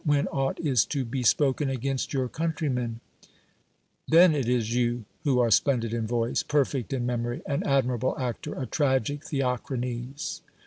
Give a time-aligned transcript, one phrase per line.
[0.03, 3.01] When aught is to be spoken against your countrymen!—
[4.09, 8.17] then it is you who are splendid in voice, perfect in mem ory, an admirable
[8.17, 10.41] actor, a tragic Theocrines.